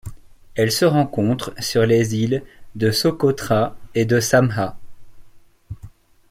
[0.55, 4.75] Elle se rencontre sur les îles de Socotra et de Samhah.